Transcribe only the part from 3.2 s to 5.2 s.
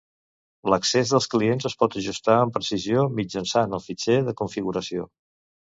mitjançant el fitxer de configuració.